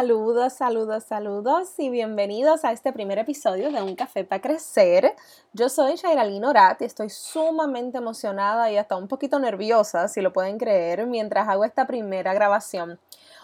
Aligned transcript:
Saludos, 0.00 0.54
saludos, 0.54 1.04
saludos 1.04 1.74
y 1.76 1.90
bienvenidos 1.90 2.64
a 2.64 2.72
este 2.72 2.90
primer 2.90 3.18
episodio 3.18 3.70
de 3.70 3.82
Un 3.82 3.94
Café 3.94 4.24
para 4.24 4.40
Crecer. 4.40 5.14
Yo 5.52 5.68
soy 5.68 5.96
Shairalyn 5.96 6.42
Orat 6.42 6.80
y 6.80 6.86
estoy 6.86 7.10
sumamente 7.10 7.98
emocionada 7.98 8.70
y 8.70 8.78
hasta 8.78 8.96
un 8.96 9.08
poquito 9.08 9.38
nerviosa, 9.38 10.08
si 10.08 10.22
lo 10.22 10.32
pueden 10.32 10.56
creer, 10.56 11.06
mientras 11.06 11.46
hago 11.50 11.66
esta 11.66 11.86
primera 11.86 12.32
grabación. 12.32 12.98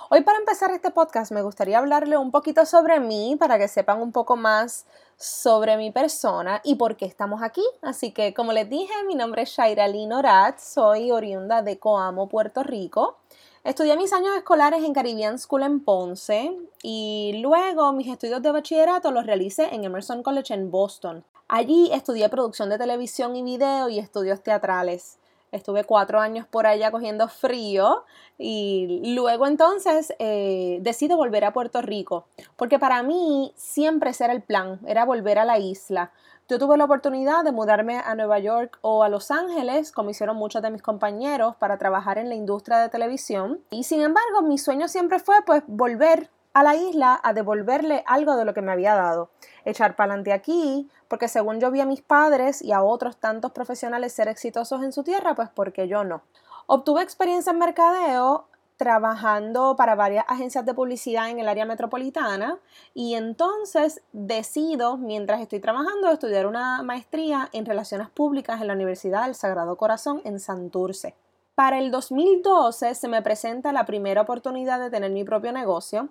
Hoy 0.09 0.23
para 0.23 0.39
empezar 0.39 0.71
este 0.71 0.91
podcast 0.91 1.31
me 1.31 1.43
gustaría 1.43 1.77
hablarle 1.77 2.17
un 2.17 2.31
poquito 2.31 2.65
sobre 2.65 3.01
mí 3.01 3.37
para 3.39 3.59
que 3.59 3.69
sepan 3.69 4.01
un 4.01 4.13
poco 4.13 4.37
más 4.37 4.87
sobre 5.17 5.77
mi 5.77 5.91
persona 5.91 6.61
y 6.65 6.75
por 6.75 6.97
qué 6.97 7.07
estamos 7.07 7.43
aquí. 7.43 7.63
Así 7.83 8.13
que 8.13 8.35
como 8.35 8.53
les 8.53 8.69
dije, 8.69 8.93
mi 9.07 9.15
nombre 9.15 9.43
es 9.43 9.51
Shairalyn 9.51 10.13
Orat, 10.13 10.59
soy 10.59 11.11
oriunda 11.11 11.63
de 11.63 11.79
Coamo, 11.79 12.29
Puerto 12.29 12.63
Rico. 12.63 13.19
Estudié 13.65 13.97
mis 13.97 14.13
años 14.13 14.37
escolares 14.37 14.85
en 14.85 14.93
Caribbean 14.93 15.39
School 15.39 15.65
en 15.65 15.81
Ponce 15.81 16.57
y 16.83 17.41
luego 17.43 17.93
mis 17.93 18.07
estudios 18.07 18.41
de 18.41 18.53
bachillerato 18.53 19.11
los 19.11 19.27
realicé 19.27 19.75
en 19.75 19.85
Emerson 19.85 20.23
College 20.23 20.55
en 20.55 20.71
Boston. 20.71 21.25
Allí 21.49 21.91
estudié 21.93 22.29
producción 22.29 22.69
de 22.69 22.79
televisión 22.79 23.35
y 23.35 23.43
video 23.43 23.89
y 23.89 23.99
estudios 23.99 24.43
teatrales. 24.43 25.19
Estuve 25.57 25.85
cuatro 25.85 26.21
años 26.21 26.47
por 26.47 26.67
allá 26.67 26.91
cogiendo 26.91 27.29
frío 27.29 28.05
y 28.39 29.15
luego 29.15 29.47
entonces 29.47 30.15
eh, 30.19 30.79
decido 30.83 31.17
volver 31.17 31.45
a 31.45 31.53
Puerto 31.53 31.83
Rico, 31.83 32.27
porque 32.57 32.79
para 32.79 33.03
mí 33.03 33.53
siempre 33.57 34.11
ese 34.11 34.25
era 34.25 34.33
el 34.33 34.43
plan, 34.43 34.81
era 34.87 35.05
volver 35.05 35.39
a 35.39 35.45
la 35.45 35.59
isla. 35.59 36.13
Yo 36.49 36.61
tuve 36.61 36.77
la 36.77 36.85
oportunidad 36.85 37.43
de 37.43 37.51
mudarme 37.51 37.99
a 37.99 38.15
Nueva 38.15 38.39
York 38.39 38.79
o 38.81 39.03
a 39.03 39.09
Los 39.09 39.33
Ángeles, 39.33 39.91
como 39.91 40.11
hicieron 40.11 40.37
muchos 40.37 40.63
de 40.63 40.71
mis 40.71 40.81
compañeros, 40.81 41.57
para 41.57 41.77
trabajar 41.77 42.19
en 42.19 42.29
la 42.29 42.37
industria 42.37 42.79
de 42.79 42.89
televisión. 42.89 43.61
Y 43.71 43.83
sin 43.83 44.01
embargo, 44.01 44.43
mi 44.43 44.57
sueño 44.57 44.87
siempre 44.87 45.19
fue 45.19 45.37
pues 45.45 45.65
volver 45.67 46.31
a 46.57 46.63
la 46.63 46.75
isla 46.75 47.21
a 47.23 47.35
devolverle 47.35 48.03
algo 48.07 48.35
de 48.35 48.47
lo 48.47 48.55
que 48.55 48.63
me 48.63 48.73
había 48.73 48.95
dado. 48.95 49.29
Echar 49.67 49.95
para 49.95 50.15
adelante 50.15 50.33
aquí, 50.33 50.89
porque 51.07 51.29
según 51.29 51.61
yo 51.61 51.71
vi 51.71 51.81
a 51.81 51.85
mis 51.85 52.01
padres 52.01 52.63
y 52.63 52.73
a 52.73 52.83
otros 52.83 53.19
tantos 53.19 53.53
profesionales 53.53 54.15
ser 54.15 54.29
exitosos 54.29 54.83
en 54.83 54.91
su 54.91 55.03
tierra, 55.03 55.35
pues 55.35 55.51
porque 55.51 55.87
yo 55.87 56.03
no. 56.03 56.23
Obtuve 56.67 57.03
experiencia 57.03 57.53
en 57.53 57.59
mercadeo 57.59 58.47
trabajando 58.79 59.77
para 59.77 59.97
varias 59.97 60.25
agencias 60.29 60.65
de 60.65 60.73
publicidad 60.73 61.29
en 61.29 61.41
el 61.41 61.49
área 61.49 61.67
metropolitana 61.67 62.59
y 62.95 63.17
entonces 63.17 64.01
decido, 64.15 64.97
mientras 64.97 65.43
estoy 65.43 65.61
trabajando, 65.61 66.11
estudiar 66.11 66.47
una 66.47 66.83
maestría 66.83 67.51
en 67.53 67.67
relaciones 67.67 68.09
públicas 68.09 68.63
en 68.63 68.69
la 68.69 68.73
Universidad 68.73 69.27
del 69.27 69.35
Sagrado 69.35 69.77
Corazón 69.77 70.23
en 70.25 70.41
Santurce. 70.41 71.17
Para 71.57 71.79
el 71.79 71.91
2012 71.91 72.95
se 72.95 73.09
me 73.09 73.23
presenta 73.23 73.73
la 73.73 73.87
primera 73.87 74.21
oportunidad 74.21 74.79
de 74.79 74.91
tener 74.91 75.11
mi 75.11 75.25
propio 75.25 75.53
negocio, 75.53 76.11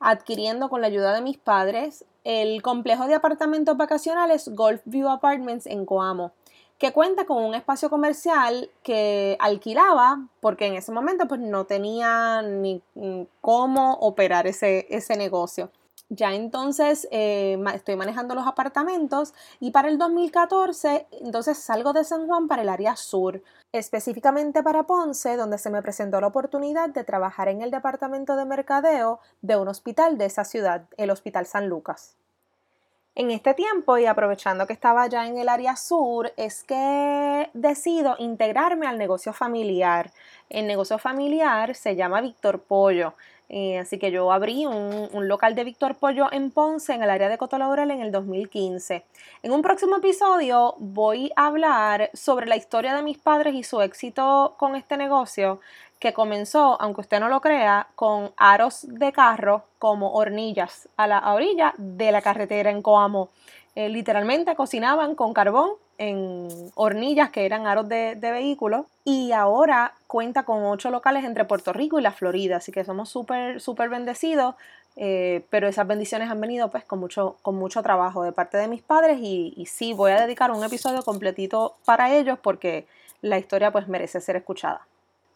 adquiriendo 0.00 0.70
con 0.70 0.80
la 0.80 0.86
ayuda 0.86 1.14
de 1.14 1.20
mis 1.20 1.36
padres 1.36 2.06
el 2.24 2.62
complejo 2.62 3.06
de 3.06 3.14
apartamentos 3.14 3.76
vacacionales 3.76 4.48
Golf 4.54 4.80
View 4.86 5.10
Apartments 5.10 5.66
en 5.66 5.84
Coamo 5.84 6.32
que 6.78 6.92
cuenta 6.92 7.26
con 7.26 7.42
un 7.42 7.54
espacio 7.54 7.90
comercial 7.90 8.70
que 8.82 9.36
alquilaba, 9.38 10.28
porque 10.40 10.66
en 10.66 10.74
ese 10.74 10.92
momento 10.92 11.28
pues 11.28 11.40
no 11.40 11.64
tenía 11.64 12.40
ni 12.42 12.82
mm, 12.94 13.22
cómo 13.42 13.94
operar 13.94 14.46
ese, 14.46 14.86
ese 14.88 15.16
negocio. 15.16 15.70
Ya 16.08 16.34
entonces 16.34 17.08
eh, 17.10 17.58
estoy 17.74 17.96
manejando 17.96 18.36
los 18.36 18.46
apartamentos 18.46 19.34
y 19.58 19.72
para 19.72 19.88
el 19.88 19.98
2014 19.98 21.08
entonces 21.10 21.58
salgo 21.58 21.92
de 21.92 22.04
San 22.04 22.28
Juan 22.28 22.46
para 22.46 22.62
el 22.62 22.68
área 22.68 22.94
sur, 22.94 23.42
específicamente 23.72 24.62
para 24.62 24.84
Ponce, 24.84 25.36
donde 25.36 25.58
se 25.58 25.70
me 25.70 25.82
presentó 25.82 26.20
la 26.20 26.28
oportunidad 26.28 26.90
de 26.90 27.02
trabajar 27.02 27.48
en 27.48 27.60
el 27.60 27.72
departamento 27.72 28.36
de 28.36 28.44
mercadeo 28.44 29.18
de 29.42 29.56
un 29.56 29.66
hospital 29.66 30.16
de 30.16 30.26
esa 30.26 30.44
ciudad, 30.44 30.86
el 30.96 31.10
Hospital 31.10 31.46
San 31.46 31.68
Lucas. 31.68 32.16
En 33.18 33.30
este 33.30 33.54
tiempo 33.54 33.96
y 33.96 34.04
aprovechando 34.04 34.66
que 34.66 34.74
estaba 34.74 35.06
ya 35.06 35.26
en 35.26 35.38
el 35.38 35.48
área 35.48 35.74
sur, 35.76 36.34
es 36.36 36.62
que 36.62 37.48
decido 37.54 38.14
integrarme 38.18 38.86
al 38.86 38.98
negocio 38.98 39.32
familiar. 39.32 40.10
El 40.50 40.66
negocio 40.66 40.98
familiar 40.98 41.74
se 41.74 41.96
llama 41.96 42.20
Víctor 42.20 42.60
Pollo. 42.60 43.14
Eh, 43.48 43.78
así 43.78 43.98
que 43.98 44.10
yo 44.10 44.32
abrí 44.32 44.66
un, 44.66 45.28
local 45.28 45.54
de 45.54 45.64
Víctor 45.64 45.94
Pollo 45.94 46.30
en 46.30 46.50
Ponce, 46.50 46.92
en 46.92 47.02
el 47.02 47.08
área 47.08 47.30
de 47.30 47.38
Cotolaurel, 47.38 47.90
en 47.90 48.02
el 48.02 48.12
2015. 48.12 49.04
En 49.42 49.52
un 49.52 49.62
próximo 49.62 49.96
episodio 49.96 50.74
voy 50.78 51.32
a 51.36 51.46
hablar 51.46 52.10
sobre 52.12 52.44
la 52.44 52.56
historia 52.56 52.94
de 52.94 53.02
mis 53.02 53.16
padres 53.16 53.54
y 53.54 53.62
su 53.62 53.80
éxito 53.80 54.56
con 54.58 54.76
este 54.76 54.98
negocio, 54.98 55.60
que 55.98 56.12
comenzó, 56.12 56.80
aunque 56.80 57.00
usted 57.02 57.20
no 57.20 57.28
lo 57.28 57.40
crea, 57.40 57.88
con 57.94 58.32
aros 58.36 58.86
de 58.88 59.12
carro 59.12 59.64
como 59.78 60.12
hornillas 60.12 60.88
a 60.96 61.06
la 61.06 61.32
orilla 61.32 61.74
de 61.78 62.12
la 62.12 62.22
carretera 62.22 62.70
en 62.70 62.82
Coamo. 62.82 63.30
Eh, 63.74 63.88
literalmente 63.88 64.54
cocinaban 64.56 65.14
con 65.14 65.34
carbón 65.34 65.70
en 65.98 66.48
hornillas 66.74 67.30
que 67.30 67.46
eran 67.46 67.66
aros 67.66 67.88
de, 67.88 68.14
vehículos 68.14 68.86
y 69.04 69.32
ahora 69.32 69.94
cuenta 70.06 70.44
con 70.44 70.64
ocho 70.64 70.90
locales 70.90 71.24
entre 71.24 71.44
Puerto 71.44 71.72
Rico 71.72 71.98
y 71.98 72.02
la 72.02 72.12
Florida, 72.12 72.56
así 72.56 72.72
que 72.72 72.84
somos 72.84 73.08
súper, 73.08 73.60
súper 73.60 73.88
bendecidos, 73.88 74.54
eh, 74.96 75.44
pero 75.50 75.68
esas 75.68 75.86
bendiciones 75.86 76.30
han 76.30 76.40
venido 76.40 76.70
pues 76.70 76.84
con 76.84 77.00
mucho, 77.00 77.36
con 77.42 77.56
mucho 77.56 77.82
trabajo 77.82 78.22
de 78.22 78.32
parte 78.32 78.58
de 78.58 78.68
mis 78.68 78.82
padres 78.82 79.18
y, 79.20 79.52
y 79.56 79.66
sí, 79.66 79.92
voy 79.92 80.12
a 80.12 80.20
dedicar 80.20 80.50
un 80.50 80.64
episodio 80.64 81.02
completito 81.02 81.76
para 81.84 82.14
ellos 82.14 82.38
porque 82.40 82.86
la 83.20 83.38
historia 83.38 83.72
pues 83.72 83.88
merece 83.88 84.20
ser 84.20 84.36
escuchada. 84.36 84.86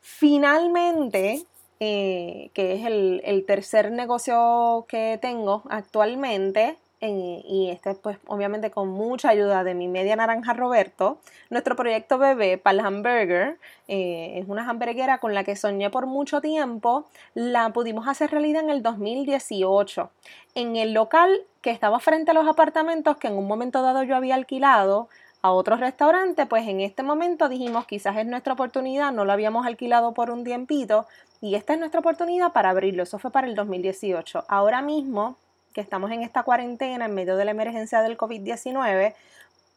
Finalmente, 0.00 1.44
eh, 1.78 2.50
que 2.54 2.74
es 2.74 2.86
el, 2.86 3.44
tercer 3.46 3.90
negocio 3.90 4.86
que 4.88 5.18
tengo 5.20 5.62
actualmente, 5.68 6.76
y 7.02 7.70
este 7.70 7.94
pues 7.94 8.18
obviamente 8.26 8.70
con 8.70 8.88
mucha 8.88 9.30
ayuda 9.30 9.64
de 9.64 9.74
mi 9.74 9.88
media 9.88 10.16
naranja 10.16 10.52
Roberto, 10.52 11.18
nuestro 11.48 11.74
proyecto 11.74 12.18
bebé 12.18 12.58
para 12.58 12.74
el 12.74 12.86
hamburger, 12.86 13.58
eh, 13.88 14.34
es 14.36 14.48
una 14.48 14.68
hamburguera 14.68 15.18
con 15.18 15.32
la 15.32 15.42
que 15.42 15.56
soñé 15.56 15.88
por 15.88 16.06
mucho 16.06 16.42
tiempo, 16.42 17.06
la 17.34 17.72
pudimos 17.72 18.06
hacer 18.06 18.30
realidad 18.30 18.62
en 18.62 18.70
el 18.70 18.82
2018. 18.82 20.10
En 20.54 20.76
el 20.76 20.92
local 20.92 21.40
que 21.62 21.70
estaba 21.70 22.00
frente 22.00 22.32
a 22.32 22.34
los 22.34 22.46
apartamentos 22.46 23.16
que 23.16 23.28
en 23.28 23.34
un 23.38 23.46
momento 23.46 23.80
dado 23.80 24.02
yo 24.02 24.16
había 24.16 24.34
alquilado, 24.34 25.08
a 25.42 25.52
otro 25.52 25.76
restaurante, 25.76 26.46
pues 26.46 26.66
en 26.68 26.80
este 26.80 27.02
momento 27.02 27.48
dijimos 27.48 27.86
quizás 27.86 28.16
es 28.16 28.26
nuestra 28.26 28.52
oportunidad, 28.52 29.12
no 29.12 29.24
lo 29.24 29.32
habíamos 29.32 29.66
alquilado 29.66 30.12
por 30.12 30.30
un 30.30 30.44
tiempito 30.44 31.06
y 31.40 31.54
esta 31.54 31.72
es 31.72 31.78
nuestra 31.78 32.00
oportunidad 32.00 32.52
para 32.52 32.70
abrirlo. 32.70 33.02
Eso 33.02 33.18
fue 33.18 33.30
para 33.30 33.46
el 33.46 33.54
2018. 33.54 34.44
Ahora 34.48 34.82
mismo 34.82 35.36
que 35.72 35.80
estamos 35.80 36.10
en 36.10 36.22
esta 36.22 36.42
cuarentena 36.42 37.06
en 37.06 37.14
medio 37.14 37.36
de 37.36 37.44
la 37.44 37.52
emergencia 37.52 38.02
del 38.02 38.18
COVID-19, 38.18 39.14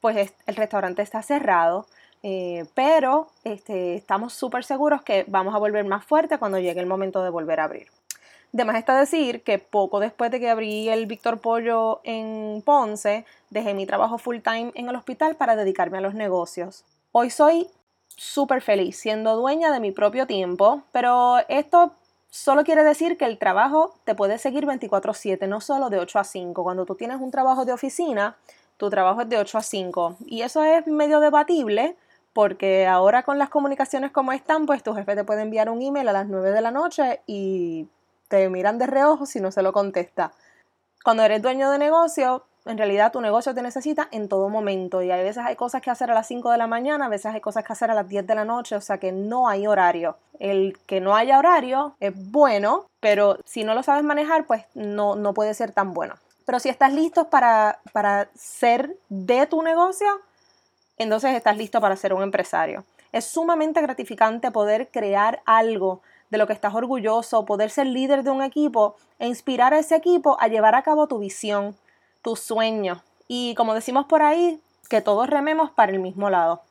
pues 0.02 0.34
el 0.46 0.56
restaurante 0.56 1.02
está 1.02 1.22
cerrado. 1.22 1.86
Eh, 2.26 2.66
pero 2.74 3.28
este, 3.44 3.96
estamos 3.96 4.34
súper 4.34 4.64
seguros 4.64 5.02
que 5.02 5.26
vamos 5.28 5.54
a 5.54 5.58
volver 5.58 5.84
más 5.84 6.06
fuerte 6.06 6.38
cuando 6.38 6.58
llegue 6.58 6.80
el 6.80 6.86
momento 6.86 7.22
de 7.22 7.30
volver 7.30 7.60
a 7.60 7.66
abrir. 7.66 7.88
De 8.54 8.66
más 8.66 8.76
está 8.76 9.00
decir 9.00 9.42
que 9.42 9.58
poco 9.58 10.00
después 10.00 10.30
de 10.30 10.40
que 10.40 10.48
abrí 10.48 10.88
el 10.88 11.08
Víctor 11.08 11.42
Pollo 11.42 12.02
en 12.04 12.62
Ponce, 12.64 13.26
dejé 13.50 13.74
mi 13.74 13.88
trabajo 13.88 14.20
full 14.20 14.42
time 14.44 14.72
en 14.76 14.88
el 14.88 14.96
hospital 14.96 15.36
para 15.36 15.56
dedicarme 15.56 15.98
a 15.98 16.02
los 16.02 16.14
negocios. 16.14 16.86
Hoy 17.12 17.32
soy 17.32 17.68
súper 18.10 18.62
feliz 18.62 18.96
siendo 18.96 19.36
dueña 19.36 19.72
de 19.72 19.80
mi 19.80 19.92
propio 19.92 20.28
tiempo, 20.28 20.84
pero 20.92 21.40
esto 21.50 21.94
solo 22.30 22.64
quiere 22.64 22.84
decir 22.84 23.18
que 23.18 23.26
el 23.26 23.40
trabajo 23.40 23.96
te 24.04 24.14
puede 24.14 24.38
seguir 24.38 24.68
24/7, 24.68 25.48
no 25.48 25.60
solo 25.60 25.90
de 25.90 25.98
8 25.98 26.20
a 26.20 26.24
5. 26.24 26.64
Cuando 26.64 26.86
tú 26.86 26.94
tienes 26.94 27.20
un 27.20 27.32
trabajo 27.32 27.66
de 27.66 27.74
oficina, 27.74 28.38
tu 28.78 28.88
trabajo 28.92 29.22
es 29.22 29.30
de 29.30 29.40
8 29.40 29.58
a 29.58 29.64
5. 29.64 30.18
Y 30.28 30.44
eso 30.44 30.64
es 30.64 30.86
medio 30.86 31.22
debatible 31.22 31.96
porque 32.34 32.86
ahora 32.86 33.24
con 33.24 33.40
las 33.40 33.50
comunicaciones 33.50 34.12
como 34.12 34.32
están, 34.32 34.68
pues 34.68 34.84
tu 34.84 34.94
jefe 34.94 35.16
te 35.16 35.24
puede 35.24 35.42
enviar 35.42 35.72
un 35.72 35.82
email 35.82 36.08
a 36.08 36.14
las 36.14 36.28
9 36.28 36.52
de 36.52 36.62
la 36.62 36.70
noche 36.70 37.22
y 37.26 37.88
te 38.34 38.50
miran 38.50 38.80
de 38.80 38.88
reojo 38.88 39.28
si 39.28 39.40
no 39.40 39.52
se 39.52 39.62
lo 39.62 39.72
contesta. 39.74 40.32
Cuando 41.04 41.22
eres 41.22 41.40
dueño 41.44 41.70
de 41.70 41.78
negocio, 41.78 42.44
en 42.66 42.80
realidad 42.80 43.12
tu 43.12 43.22
negocio 43.22 43.54
te 43.54 43.62
necesita 43.62 44.08
en 44.10 44.28
todo 44.28 44.50
momento 44.50 45.04
y 45.04 45.12
a 45.12 45.18
veces 45.18 45.46
hay 45.46 45.56
cosas 45.56 45.84
que 45.84 45.92
hacer 45.92 46.10
a 46.10 46.16
las 46.16 46.26
5 46.26 46.50
de 46.50 46.58
la 46.58 46.66
mañana, 46.66 47.06
a 47.06 47.10
veces 47.10 47.32
hay 47.32 47.42
cosas 47.42 47.64
que 47.64 47.74
hacer 47.74 47.92
a 47.92 47.94
las 47.94 48.10
10 48.10 48.26
de 48.26 48.34
la 48.34 48.44
noche, 48.44 48.76
o 48.76 48.82
sea 48.82 48.98
que 48.98 49.12
no 49.12 49.48
hay 49.48 49.68
horario. 49.68 50.18
El 50.40 50.80
que 50.88 51.00
no 51.00 51.16
haya 51.16 51.38
horario 51.38 51.96
es 52.00 52.12
bueno, 52.32 52.88
pero 53.00 53.38
si 53.46 53.64
no 53.64 53.76
lo 53.76 53.84
sabes 53.84 54.04
manejar, 54.04 54.48
pues 54.48 54.66
no, 54.74 55.14
no 55.14 55.36
puede 55.36 55.54
ser 55.54 55.72
tan 55.72 55.94
bueno. 55.94 56.16
Pero 56.44 56.60
si 56.60 56.70
estás 56.70 56.92
listo 56.92 57.30
para, 57.30 57.82
para 57.92 58.30
ser 58.34 58.98
de 59.10 59.46
tu 59.46 59.62
negocio, 59.62 60.08
entonces 60.98 61.36
estás 61.36 61.56
listo 61.56 61.80
para 61.80 61.96
ser 61.98 62.16
un 62.16 62.24
empresario. 62.24 62.84
Es 63.12 63.26
sumamente 63.26 63.80
gratificante 63.80 64.50
poder 64.50 64.90
crear 64.90 65.44
algo 65.46 66.02
de 66.34 66.40
lo 66.40 66.48
que 66.48 66.54
estás 66.54 66.74
orgulloso, 66.74 67.46
poder 67.46 67.70
ser 67.70 67.86
líder 67.88 68.24
de 68.24 68.32
un 68.32 68.42
equipo 68.42 68.96
e 69.20 69.28
inspirar 69.28 69.74
a 69.74 69.80
ese 69.80 69.96
equipo 69.96 70.36
a 70.42 70.48
llevar 70.48 70.74
a 70.76 70.82
cabo 70.82 71.08
tu 71.08 71.20
visión, 71.20 71.78
tus 72.24 72.40
sueños. 72.40 73.02
Y 73.28 73.54
como 73.56 73.76
decimos 73.76 74.06
por 74.06 74.24
ahí, 74.24 74.60
que 74.90 75.02
todos 75.02 75.30
rememos 75.30 75.70
para 75.72 75.92
el 75.92 76.00
mismo 76.00 76.32
lado. 76.32 76.62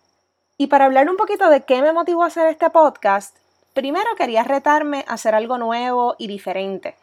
Y 0.59 0.67
para 0.67 0.87
hablar 0.87 1.09
un 1.09 1.17
poquito 1.17 1.49
de 1.49 1.63
qué 1.63 1.81
me 1.81 1.93
motivó 1.93 2.25
a 2.25 2.27
hacer 2.27 2.49
este 2.49 2.71
podcast, 2.71 3.37
primero 3.73 4.09
quería 4.19 4.43
retarme 4.43 5.05
a 5.07 5.15
hacer 5.15 5.35
algo 5.35 5.59
nuevo 5.59 6.17
y 6.19 6.27
diferente. 6.27 6.97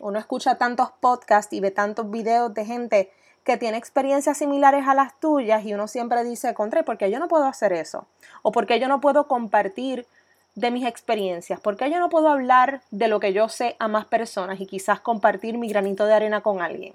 Uno 0.00 0.18
escucha 0.18 0.58
tantos 0.58 0.90
podcasts 1.00 1.52
y 1.52 1.60
ve 1.60 1.70
tantos 1.70 2.10
videos 2.10 2.52
de 2.52 2.64
gente 2.64 3.12
que 3.44 3.56
tiene 3.56 3.78
experiencias 3.78 4.38
similares 4.38 4.88
a 4.88 4.94
las 4.94 5.18
tuyas 5.20 5.64
y 5.64 5.72
uno 5.72 5.86
siempre 5.86 6.24
dice, 6.24 6.52
contra, 6.52 6.82
¿por 6.82 6.98
qué 6.98 7.12
yo 7.12 7.20
no 7.20 7.28
puedo 7.28 7.44
hacer 7.44 7.72
eso? 7.72 8.06
¿O 8.42 8.50
por 8.50 8.66
qué 8.66 8.80
yo 8.80 8.88
no 8.88 9.00
puedo 9.00 9.28
compartir 9.28 10.06
de 10.54 10.70
mis 10.70 10.86
experiencias? 10.86 11.60
¿Por 11.60 11.76
qué 11.76 11.90
yo 11.90 11.98
no 11.98 12.08
puedo 12.08 12.28
hablar 12.28 12.82
de 12.90 13.08
lo 13.08 13.20
que 13.20 13.32
yo 13.32 13.48
sé 13.48 13.76
a 13.78 13.88
más 13.88 14.06
personas 14.06 14.60
y 14.60 14.66
quizás 14.66 15.00
compartir 15.00 15.58
mi 15.58 15.68
granito 15.68 16.06
de 16.06 16.14
arena 16.14 16.40
con 16.40 16.60
alguien? 16.60 16.94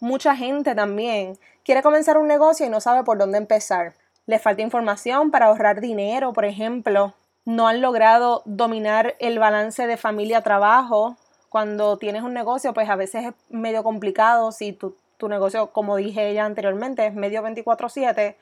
Mucha 0.00 0.36
gente 0.36 0.74
también 0.74 1.38
quiere 1.64 1.82
comenzar 1.82 2.18
un 2.18 2.26
negocio 2.26 2.66
y 2.66 2.68
no 2.68 2.80
sabe 2.80 3.02
por 3.04 3.18
dónde 3.18 3.38
empezar. 3.38 3.94
Le 4.26 4.38
falta 4.38 4.62
información 4.62 5.30
para 5.30 5.46
ahorrar 5.46 5.80
dinero, 5.80 6.32
por 6.32 6.44
ejemplo. 6.44 7.14
No 7.44 7.68
han 7.68 7.80
logrado 7.80 8.42
dominar 8.44 9.14
el 9.20 9.38
balance 9.38 9.86
de 9.86 9.96
familia-trabajo. 9.96 11.16
Cuando 11.48 11.96
tienes 11.96 12.22
un 12.22 12.34
negocio, 12.34 12.74
pues 12.74 12.90
a 12.90 12.96
veces 12.96 13.26
es 13.26 13.34
medio 13.48 13.84
complicado 13.84 14.52
si 14.52 14.72
tu, 14.72 14.96
tu 15.16 15.28
negocio, 15.28 15.68
como 15.68 15.96
dije 15.96 16.34
ya 16.34 16.44
anteriormente, 16.44 17.06
es 17.06 17.14
medio 17.14 17.42
24/7, 17.42 18.36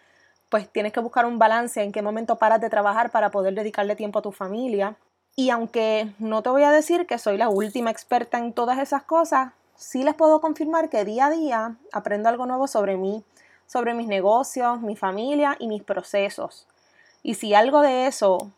pues 0.54 0.70
tienes 0.70 0.92
que 0.92 1.00
buscar 1.00 1.26
un 1.26 1.40
balance 1.40 1.82
en 1.82 1.90
qué 1.90 2.00
momento 2.00 2.36
paras 2.36 2.60
de 2.60 2.70
trabajar 2.70 3.10
para 3.10 3.32
poder 3.32 3.54
dedicarle 3.54 3.96
tiempo 3.96 4.20
a 4.20 4.22
tu 4.22 4.30
familia. 4.30 4.94
Y 5.34 5.50
aunque 5.50 6.12
no 6.20 6.44
te 6.44 6.50
voy 6.50 6.62
a 6.62 6.70
decir 6.70 7.08
que 7.08 7.18
soy 7.18 7.36
la 7.38 7.48
última 7.48 7.90
experta 7.90 8.38
en 8.38 8.52
todas 8.52 8.78
esas 8.78 9.02
cosas, 9.02 9.50
sí 9.74 10.04
les 10.04 10.14
puedo 10.14 10.40
confirmar 10.40 10.90
que 10.90 11.04
día 11.04 11.26
a 11.26 11.30
día 11.30 11.76
aprendo 11.92 12.28
algo 12.28 12.46
nuevo 12.46 12.68
sobre 12.68 12.96
mí, 12.96 13.24
sobre 13.66 13.94
mis 13.94 14.06
negocios, 14.06 14.80
mi 14.80 14.94
familia 14.94 15.56
y 15.58 15.66
mis 15.66 15.82
procesos. 15.82 16.68
Y 17.24 17.34
si 17.34 17.52
algo 17.52 17.80
de 17.80 18.06
eso, 18.06 18.52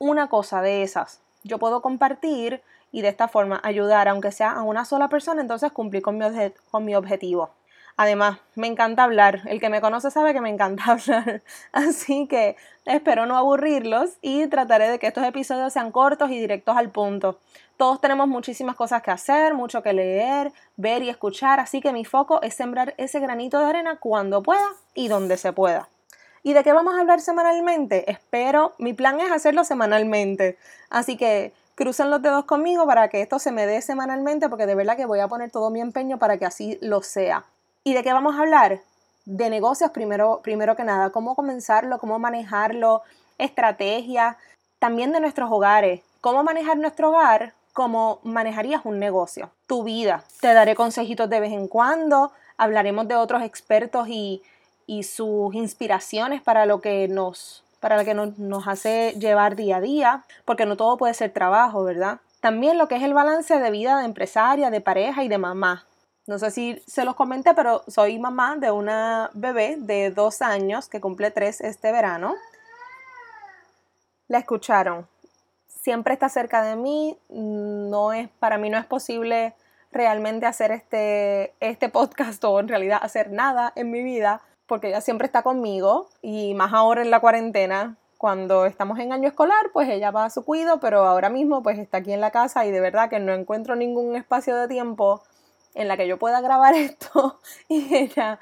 una 0.00 0.28
cosa 0.28 0.60
de 0.60 0.82
esas, 0.82 1.20
yo 1.44 1.60
puedo 1.60 1.82
compartir 1.82 2.64
y 2.90 3.02
de 3.02 3.10
esta 3.10 3.28
forma 3.28 3.60
ayudar, 3.62 4.08
aunque 4.08 4.32
sea 4.32 4.50
a 4.50 4.62
una 4.62 4.84
sola 4.84 5.08
persona, 5.08 5.40
entonces 5.40 5.70
mi, 5.76 6.02
con 6.02 6.84
mi 6.84 6.96
objetivo. 6.96 7.50
Además, 8.00 8.38
me 8.54 8.68
encanta 8.68 9.02
hablar. 9.02 9.40
El 9.46 9.58
que 9.58 9.70
me 9.70 9.80
conoce 9.80 10.12
sabe 10.12 10.32
que 10.32 10.40
me 10.40 10.50
encanta 10.50 10.84
hablar. 10.92 11.42
Así 11.72 12.28
que 12.28 12.54
espero 12.84 13.26
no 13.26 13.36
aburrirlos 13.36 14.18
y 14.22 14.46
trataré 14.46 14.88
de 14.88 15.00
que 15.00 15.08
estos 15.08 15.24
episodios 15.24 15.72
sean 15.72 15.90
cortos 15.90 16.30
y 16.30 16.38
directos 16.38 16.76
al 16.76 16.90
punto. 16.90 17.40
Todos 17.76 18.00
tenemos 18.00 18.28
muchísimas 18.28 18.76
cosas 18.76 19.02
que 19.02 19.10
hacer, 19.10 19.52
mucho 19.52 19.82
que 19.82 19.92
leer, 19.92 20.52
ver 20.76 21.02
y 21.02 21.08
escuchar, 21.08 21.58
así 21.58 21.80
que 21.80 21.92
mi 21.92 22.04
foco 22.04 22.40
es 22.40 22.54
sembrar 22.54 22.94
ese 22.98 23.18
granito 23.18 23.58
de 23.58 23.66
arena 23.66 23.96
cuando 23.98 24.44
pueda 24.44 24.68
y 24.94 25.08
donde 25.08 25.36
se 25.36 25.52
pueda. 25.52 25.88
¿Y 26.44 26.52
de 26.52 26.62
qué 26.62 26.72
vamos 26.72 26.94
a 26.94 27.00
hablar 27.00 27.20
semanalmente? 27.20 28.08
Espero, 28.08 28.74
mi 28.78 28.92
plan 28.92 29.18
es 29.18 29.32
hacerlo 29.32 29.64
semanalmente. 29.64 30.56
Así 30.88 31.16
que 31.16 31.52
crucen 31.74 32.10
los 32.10 32.22
dedos 32.22 32.44
conmigo 32.44 32.86
para 32.86 33.08
que 33.08 33.22
esto 33.22 33.40
se 33.40 33.50
me 33.50 33.66
dé 33.66 33.82
semanalmente, 33.82 34.48
porque 34.48 34.66
de 34.66 34.76
verdad 34.76 34.96
que 34.96 35.04
voy 35.04 35.18
a 35.18 35.26
poner 35.26 35.50
todo 35.50 35.70
mi 35.70 35.80
empeño 35.80 36.18
para 36.20 36.38
que 36.38 36.46
así 36.46 36.78
lo 36.80 37.02
sea. 37.02 37.44
¿Y 37.88 37.94
de 37.94 38.02
qué 38.02 38.12
vamos 38.12 38.36
a 38.36 38.40
hablar? 38.40 38.82
De 39.24 39.48
negocios 39.48 39.92
primero, 39.92 40.40
primero 40.42 40.76
que 40.76 40.84
nada, 40.84 41.08
cómo 41.08 41.34
comenzarlo, 41.34 41.98
cómo 41.98 42.18
manejarlo, 42.18 43.00
estrategia, 43.38 44.36
también 44.78 45.10
de 45.10 45.20
nuestros 45.20 45.50
hogares, 45.50 46.02
cómo 46.20 46.42
manejar 46.42 46.76
nuestro 46.76 47.08
hogar, 47.08 47.54
cómo 47.72 48.20
manejarías 48.24 48.82
un 48.84 48.98
negocio, 48.98 49.52
tu 49.66 49.84
vida. 49.84 50.22
Te 50.42 50.52
daré 50.52 50.74
consejitos 50.74 51.30
de 51.30 51.40
vez 51.40 51.52
en 51.52 51.66
cuando, 51.66 52.30
hablaremos 52.58 53.08
de 53.08 53.14
otros 53.14 53.42
expertos 53.42 54.06
y, 54.08 54.42
y 54.86 55.04
sus 55.04 55.54
inspiraciones 55.54 56.42
para 56.42 56.66
lo 56.66 56.82
que 56.82 57.08
nos 57.08 57.64
para 57.80 57.96
lo 57.96 58.04
que 58.04 58.12
nos, 58.12 58.36
nos 58.36 58.68
hace 58.68 59.14
llevar 59.18 59.56
día 59.56 59.78
a 59.78 59.80
día, 59.80 60.24
porque 60.44 60.66
no 60.66 60.76
todo 60.76 60.98
puede 60.98 61.14
ser 61.14 61.32
trabajo, 61.32 61.84
¿verdad? 61.84 62.18
También 62.40 62.76
lo 62.76 62.86
que 62.86 62.96
es 62.96 63.02
el 63.02 63.14
balance 63.14 63.58
de 63.58 63.70
vida 63.70 63.96
de 63.96 64.04
empresaria, 64.04 64.68
de 64.68 64.82
pareja 64.82 65.24
y 65.24 65.28
de 65.28 65.38
mamá. 65.38 65.86
No 66.28 66.38
sé 66.38 66.50
si 66.50 66.82
se 66.86 67.06
los 67.06 67.14
comenté, 67.14 67.54
pero 67.54 67.82
soy 67.88 68.18
mamá 68.18 68.56
de 68.56 68.70
una 68.70 69.30
bebé 69.32 69.76
de 69.78 70.10
dos 70.10 70.42
años 70.42 70.86
que 70.90 71.00
cumple 71.00 71.30
tres 71.30 71.62
este 71.62 71.90
verano. 71.90 72.34
La 74.28 74.36
escucharon. 74.36 75.08
Siempre 75.68 76.12
está 76.12 76.28
cerca 76.28 76.60
de 76.60 76.76
mí. 76.76 77.18
No 77.30 78.12
es, 78.12 78.28
para 78.28 78.58
mí 78.58 78.68
no 78.68 78.76
es 78.76 78.84
posible 78.84 79.54
realmente 79.90 80.44
hacer 80.44 80.70
este, 80.70 81.54
este 81.60 81.88
podcast 81.88 82.44
o 82.44 82.60
en 82.60 82.68
realidad 82.68 83.00
hacer 83.02 83.32
nada 83.32 83.72
en 83.74 83.90
mi 83.90 84.02
vida 84.02 84.42
porque 84.66 84.88
ella 84.88 85.00
siempre 85.00 85.24
está 85.24 85.42
conmigo 85.42 86.10
y 86.20 86.52
más 86.52 86.74
ahora 86.74 87.00
en 87.00 87.10
la 87.10 87.20
cuarentena. 87.20 87.96
Cuando 88.18 88.66
estamos 88.66 88.98
en 88.98 89.14
año 89.14 89.28
escolar, 89.28 89.70
pues 89.72 89.88
ella 89.88 90.10
va 90.10 90.26
a 90.26 90.30
su 90.30 90.44
cuido, 90.44 90.78
pero 90.78 91.06
ahora 91.06 91.30
mismo 91.30 91.62
pues 91.62 91.78
está 91.78 91.98
aquí 91.98 92.12
en 92.12 92.20
la 92.20 92.32
casa 92.32 92.66
y 92.66 92.70
de 92.70 92.80
verdad 92.80 93.08
que 93.08 93.18
no 93.18 93.32
encuentro 93.32 93.76
ningún 93.76 94.14
espacio 94.14 94.54
de 94.56 94.68
tiempo 94.68 95.22
en 95.74 95.88
la 95.88 95.96
que 95.96 96.06
yo 96.06 96.18
pueda 96.18 96.40
grabar 96.40 96.74
esto 96.76 97.38
y 97.68 97.94
ella, 97.94 98.38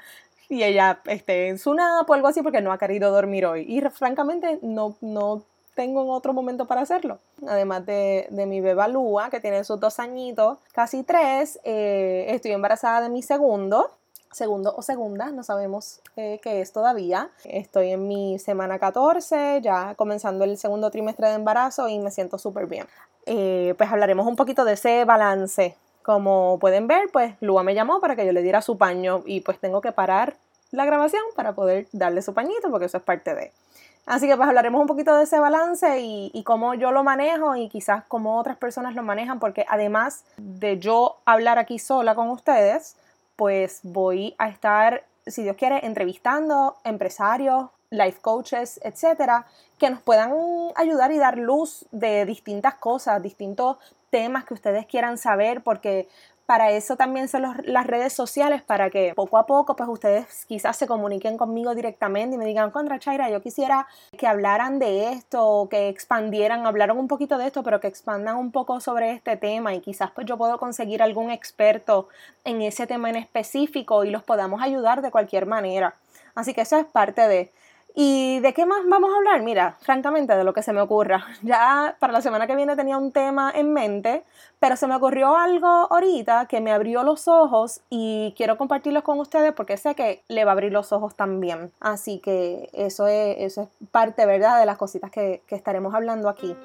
y 0.49 0.63
ella 0.63 1.01
esté 1.05 1.47
en 1.49 1.59
su 1.59 1.73
nap 1.73 2.09
o 2.09 2.13
algo 2.13 2.27
así 2.27 2.41
porque 2.41 2.61
no 2.61 2.71
ha 2.71 2.77
querido 2.77 3.11
dormir 3.11 3.45
hoy. 3.45 3.65
Y 3.67 3.81
francamente 3.81 4.59
no, 4.61 4.95
no 5.01 5.43
tengo 5.75 6.11
otro 6.11 6.33
momento 6.33 6.65
para 6.65 6.81
hacerlo. 6.81 7.19
Además 7.47 7.85
de, 7.85 8.27
de 8.29 8.45
mi 8.45 8.61
beba 8.61 8.87
Lua, 8.87 9.29
que 9.29 9.39
tiene 9.39 9.63
sus 9.63 9.79
dos 9.79 9.99
añitos, 9.99 10.57
casi 10.73 11.03
tres, 11.03 11.59
eh, 11.63 12.25
estoy 12.29 12.51
embarazada 12.51 13.01
de 13.01 13.09
mi 13.09 13.21
segundo 13.21 13.91
segundo 14.31 14.73
o 14.77 14.81
segunda, 14.81 15.31
no 15.31 15.43
sabemos 15.43 16.01
eh, 16.15 16.39
qué 16.41 16.61
es 16.61 16.71
todavía. 16.71 17.29
Estoy 17.43 17.91
en 17.91 18.07
mi 18.07 18.39
semana 18.39 18.79
14, 18.79 19.61
ya 19.61 19.95
comenzando 19.95 20.43
el 20.45 20.57
segundo 20.57 20.91
trimestre 20.91 21.27
de 21.27 21.33
embarazo 21.33 21.89
y 21.89 21.99
me 21.99 22.11
siento 22.11 22.37
súper 22.37 22.67
bien. 22.67 22.85
Eh, 23.25 23.73
pues 23.77 23.91
hablaremos 23.91 24.25
un 24.27 24.35
poquito 24.35 24.63
de 24.63 24.73
ese 24.73 25.03
balance 25.05 25.75
como 26.07 26.57
pueden 26.59 26.87
ver, 26.87 27.09
pues 27.11 27.35
Lua 27.41 27.63
me 27.63 27.75
llamó 27.75 27.99
para 27.99 28.15
que 28.15 28.25
yo 28.25 28.31
le 28.31 28.41
diera 28.41 28.61
su 28.61 28.77
paño 28.77 29.23
y 29.25 29.41
pues 29.41 29.59
tengo 29.59 29.81
que 29.81 29.91
parar 29.91 30.37
la 30.71 30.85
grabación 30.85 31.21
para 31.35 31.53
poder 31.53 31.89
darle 31.91 32.21
su 32.21 32.33
pañito 32.33 32.71
porque 32.71 32.85
eso 32.85 32.95
es 32.95 33.03
parte 33.03 33.35
de. 33.35 33.51
Así 34.05 34.25
que 34.25 34.37
pues 34.37 34.47
hablaremos 34.47 34.79
un 34.79 34.87
poquito 34.87 35.13
de 35.17 35.25
ese 35.25 35.37
balance 35.37 35.99
y, 35.99 36.31
y 36.33 36.43
cómo 36.43 36.75
yo 36.75 36.93
lo 36.93 37.03
manejo 37.03 37.57
y 37.57 37.67
quizás 37.67 38.05
cómo 38.07 38.39
otras 38.39 38.55
personas 38.55 38.95
lo 38.95 39.03
manejan 39.03 39.39
porque 39.39 39.65
además 39.67 40.23
de 40.37 40.79
yo 40.79 41.17
hablar 41.25 41.57
aquí 41.57 41.77
sola 41.77 42.15
con 42.15 42.29
ustedes, 42.29 42.95
pues 43.35 43.81
voy 43.83 44.33
a 44.37 44.47
estar, 44.47 45.03
si 45.25 45.43
Dios 45.43 45.57
quiere, 45.57 45.85
entrevistando 45.85 46.77
empresarios, 46.85 47.65
life 47.89 48.19
coaches, 48.21 48.79
etcétera, 48.81 49.45
que 49.77 49.89
nos 49.89 50.01
puedan 50.01 50.33
ayudar 50.75 51.11
y 51.11 51.17
dar 51.17 51.37
luz 51.37 51.85
de 51.91 52.25
distintas 52.25 52.75
cosas, 52.75 53.21
distintos 53.21 53.75
temas 54.09 54.45
que 54.45 54.53
ustedes 54.53 54.85
quieran 54.85 55.17
saber, 55.17 55.61
porque 55.61 56.07
para 56.47 56.71
eso 56.71 56.95
también 56.95 57.27
son 57.27 57.43
las 57.65 57.85
redes 57.85 58.13
sociales, 58.13 58.61
para 58.61 58.89
que 58.89 59.11
poco 59.13 59.37
a 59.37 59.45
poco 59.45 59.75
pues 59.75 59.89
ustedes 59.89 60.45
quizás 60.45 60.77
se 60.77 60.87
comuniquen 60.87 61.37
conmigo 61.37 61.75
directamente 61.75 62.35
y 62.35 62.39
me 62.39 62.45
digan, 62.45 62.71
contra 62.71 62.99
Chaira, 62.99 63.29
yo 63.29 63.41
quisiera 63.41 63.85
que 64.17 64.27
hablaran 64.27 64.79
de 64.79 65.11
esto, 65.11 65.67
que 65.69 65.89
expandieran, 65.89 66.65
hablaron 66.65 66.99
un 66.99 67.09
poquito 67.09 67.37
de 67.37 67.47
esto, 67.47 67.63
pero 67.63 67.81
que 67.81 67.87
expandan 67.87 68.37
un 68.37 68.53
poco 68.53 68.79
sobre 68.79 69.11
este 69.11 69.35
tema 69.35 69.73
y 69.73 69.81
quizás 69.81 70.09
pues 70.11 70.25
yo 70.25 70.37
puedo 70.37 70.57
conseguir 70.57 71.03
algún 71.03 71.31
experto 71.31 72.07
en 72.45 72.61
ese 72.61 72.87
tema 72.87 73.09
en 73.09 73.17
específico 73.17 74.05
y 74.05 74.09
los 74.09 74.23
podamos 74.23 74.61
ayudar 74.61 75.01
de 75.01 75.11
cualquier 75.11 75.47
manera. 75.47 75.95
Así 76.33 76.53
que 76.53 76.61
eso 76.61 76.77
es 76.77 76.85
parte 76.85 77.27
de... 77.27 77.51
¿Y 77.99 78.41
de 78.41 78.53
qué 78.53 78.67
más 78.67 78.87
vamos 78.87 79.11
a 79.11 79.17
hablar? 79.17 79.41
Mira, 79.41 79.75
francamente, 79.79 80.35
de 80.35 80.43
lo 80.43 80.53
que 80.53 80.61
se 80.61 80.71
me 80.71 80.81
ocurra. 80.81 81.25
Ya 81.41 81.95
para 81.99 82.13
la 82.13 82.21
semana 82.21 82.45
que 82.45 82.55
viene 82.55 82.75
tenía 82.75 82.95
un 82.95 83.11
tema 83.11 83.51
en 83.55 83.73
mente, 83.73 84.23
pero 84.59 84.75
se 84.75 84.85
me 84.85 84.93
ocurrió 84.93 85.35
algo 85.35 85.67
ahorita 85.67 86.45
que 86.45 86.61
me 86.61 86.71
abrió 86.71 87.01
los 87.01 87.27
ojos 87.27 87.81
y 87.89 88.35
quiero 88.37 88.55
compartirlo 88.55 89.03
con 89.03 89.19
ustedes 89.19 89.51
porque 89.53 89.77
sé 89.77 89.95
que 89.95 90.21
le 90.27 90.45
va 90.45 90.51
a 90.51 90.53
abrir 90.53 90.71
los 90.71 90.91
ojos 90.91 91.15
también. 91.15 91.71
Así 91.79 92.19
que 92.19 92.69
eso 92.71 93.07
es, 93.07 93.37
eso 93.39 93.63
es 93.63 93.87
parte, 93.89 94.27
¿verdad?, 94.27 94.59
de 94.59 94.67
las 94.67 94.77
cositas 94.77 95.09
que, 95.09 95.41
que 95.47 95.55
estaremos 95.55 95.95
hablando 95.95 96.29
aquí. 96.29 96.55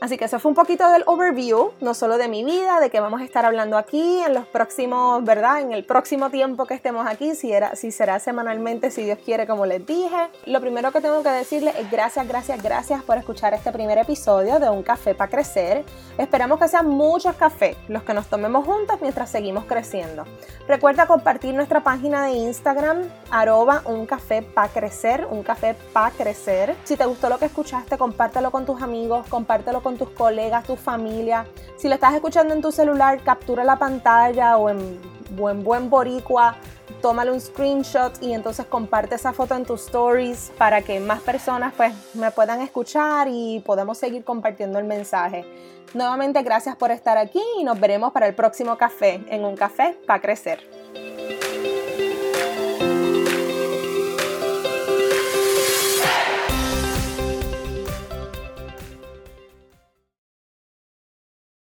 Así 0.00 0.16
que 0.16 0.24
eso 0.24 0.38
fue 0.38 0.48
un 0.48 0.54
poquito 0.54 0.88
del 0.90 1.02
overview, 1.06 1.72
no 1.82 1.92
solo 1.92 2.16
de 2.16 2.26
mi 2.26 2.42
vida, 2.42 2.80
de 2.80 2.88
que 2.88 3.00
vamos 3.00 3.20
a 3.20 3.24
estar 3.24 3.44
hablando 3.44 3.76
aquí 3.76 4.22
en 4.22 4.32
los 4.32 4.46
próximos, 4.46 5.22
¿verdad? 5.24 5.60
En 5.60 5.72
el 5.72 5.84
próximo 5.84 6.30
tiempo 6.30 6.64
que 6.64 6.72
estemos 6.72 7.06
aquí, 7.06 7.34
si, 7.34 7.52
era, 7.52 7.76
si 7.76 7.92
será 7.92 8.18
semanalmente, 8.18 8.90
si 8.90 9.04
Dios 9.04 9.18
quiere, 9.22 9.46
como 9.46 9.66
les 9.66 9.84
dije. 9.84 10.30
Lo 10.46 10.62
primero 10.62 10.90
que 10.90 11.02
tengo 11.02 11.22
que 11.22 11.28
decirles 11.28 11.74
es 11.76 11.90
gracias, 11.90 12.26
gracias, 12.26 12.62
gracias 12.62 13.02
por 13.02 13.18
escuchar 13.18 13.52
este 13.52 13.72
primer 13.72 13.98
episodio 13.98 14.58
de 14.58 14.70
Un 14.70 14.82
Café 14.82 15.14
para 15.14 15.30
Crecer. 15.30 15.84
Esperamos 16.16 16.58
que 16.58 16.68
sean 16.68 16.88
muchos 16.88 17.36
cafés 17.36 17.76
los 17.88 18.02
que 18.02 18.14
nos 18.14 18.26
tomemos 18.26 18.64
juntos 18.64 18.98
mientras 19.02 19.30
seguimos 19.30 19.66
creciendo. 19.66 20.24
Recuerda 20.66 21.06
compartir 21.06 21.54
nuestra 21.54 21.82
página 21.82 22.24
de 22.24 22.32
Instagram, 22.32 23.02
arroba 23.30 23.82
un 23.84 24.06
café 24.06 24.40
para 24.40 24.68
crecer, 24.68 25.26
un 25.30 25.42
café 25.42 25.74
para 25.92 26.10
crecer. 26.10 26.74
Si 26.84 26.96
te 26.96 27.04
gustó 27.04 27.28
lo 27.28 27.38
que 27.38 27.46
escuchaste, 27.46 27.98
compártelo 27.98 28.50
con 28.50 28.64
tus 28.64 28.80
amigos, 28.80 29.26
compártelo 29.28 29.82
con 29.90 29.98
tus 29.98 30.10
colegas, 30.10 30.64
tu 30.64 30.76
familia. 30.76 31.46
Si 31.76 31.88
lo 31.88 31.94
estás 31.94 32.14
escuchando 32.14 32.54
en 32.54 32.62
tu 32.62 32.70
celular, 32.70 33.20
captura 33.24 33.64
la 33.64 33.76
pantalla 33.76 34.56
o 34.56 34.70
en 34.70 35.00
buen 35.30 35.64
buen 35.64 35.90
boricua, 35.90 36.56
tómale 37.02 37.32
un 37.32 37.40
screenshot 37.40 38.22
y 38.22 38.32
entonces 38.32 38.66
comparte 38.66 39.16
esa 39.16 39.32
foto 39.32 39.56
en 39.56 39.64
tus 39.64 39.86
stories 39.86 40.52
para 40.58 40.82
que 40.82 41.00
más 41.00 41.20
personas 41.22 41.72
pues 41.76 41.92
me 42.14 42.30
puedan 42.30 42.60
escuchar 42.60 43.26
y 43.28 43.60
podamos 43.66 43.98
seguir 43.98 44.22
compartiendo 44.22 44.78
el 44.78 44.84
mensaje. 44.84 45.44
Nuevamente 45.92 46.40
gracias 46.44 46.76
por 46.76 46.92
estar 46.92 47.18
aquí 47.18 47.42
y 47.58 47.64
nos 47.64 47.80
veremos 47.80 48.12
para 48.12 48.28
el 48.28 48.34
próximo 48.34 48.76
café 48.78 49.24
en 49.28 49.44
un 49.44 49.56
café 49.56 49.98
para 50.06 50.20
crecer. 50.20 50.60